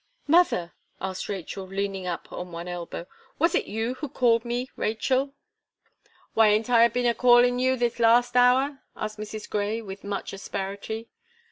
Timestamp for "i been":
6.71-7.05